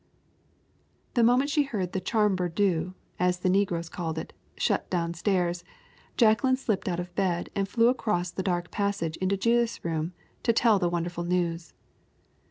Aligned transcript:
The 1.13 1.21
moment 1.21 1.51
she 1.51 1.61
heard 1.61 1.91
the 1.91 2.01
"charmber 2.01 2.49
do'," 2.49 2.95
as 3.19 3.41
the 3.41 3.51
negroes 3.51 3.87
called 3.87 4.17
it, 4.17 4.33
shut 4.57 4.89
down 4.89 5.13
stairs, 5.13 5.63
Jacqueline 6.17 6.57
slipped 6.57 6.87
out 6.87 6.99
of 6.99 7.13
bed 7.13 7.51
and 7.55 7.69
flew 7.69 7.87
across 7.87 8.31
the 8.31 8.41
dark 8.41 8.71
passage 8.71 9.17
into 9.17 9.37
Judith's 9.37 9.85
room 9.85 10.13
to 10.41 10.53
tell 10.53 10.79
the 10.79 10.89
wonderful 10.89 11.23
news. 11.23 11.75